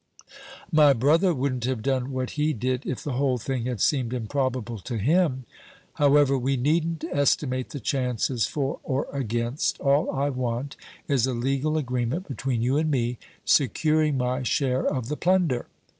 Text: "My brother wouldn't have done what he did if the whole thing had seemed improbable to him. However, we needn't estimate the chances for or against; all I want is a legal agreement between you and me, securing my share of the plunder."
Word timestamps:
"My 0.71 0.93
brother 0.93 1.31
wouldn't 1.31 1.65
have 1.65 1.83
done 1.83 2.11
what 2.11 2.31
he 2.31 2.53
did 2.53 2.87
if 2.87 3.03
the 3.03 3.11
whole 3.11 3.37
thing 3.37 3.65
had 3.65 3.79
seemed 3.79 4.15
improbable 4.15 4.79
to 4.79 4.97
him. 4.97 5.45
However, 5.93 6.39
we 6.39 6.57
needn't 6.57 7.03
estimate 7.03 7.69
the 7.69 7.79
chances 7.79 8.47
for 8.47 8.79
or 8.81 9.05
against; 9.13 9.79
all 9.79 10.09
I 10.09 10.29
want 10.31 10.75
is 11.07 11.27
a 11.27 11.35
legal 11.35 11.77
agreement 11.77 12.27
between 12.27 12.63
you 12.63 12.77
and 12.77 12.89
me, 12.89 13.19
securing 13.45 14.17
my 14.17 14.41
share 14.41 14.83
of 14.83 15.07
the 15.07 15.17
plunder." 15.17 15.67